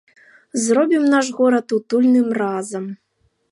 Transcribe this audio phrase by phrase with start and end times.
[0.63, 2.85] Зробім наш горад утульным разам!